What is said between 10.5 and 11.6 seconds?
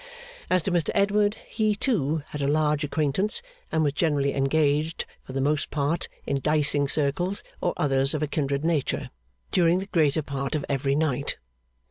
of every night.